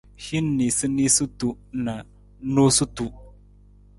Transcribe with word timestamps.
Hin 0.27 0.45
niisaniisatu 0.61 1.49
na 1.85 1.95
noosutu. 2.55 3.05